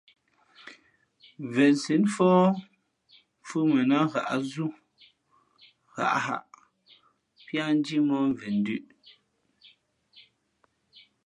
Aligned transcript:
Vensǐ 1.53 1.95
fóh 2.15 2.43
mfhʉ̄ 3.41 3.63
mα 3.71 3.81
nά 3.89 3.97
ghǎʼzú 4.11 4.65
ghaʼghaʼ 5.95 6.45
píá 7.45 7.65
njímóh 7.77 8.25
mvěn 8.31 8.55
ndʉ̄ʼ. 8.61 8.85